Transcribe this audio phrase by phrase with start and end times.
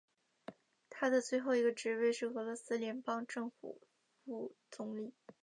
[0.89, 3.79] 他的最后一个职位是俄罗斯联邦政府
[4.25, 5.13] 副总理。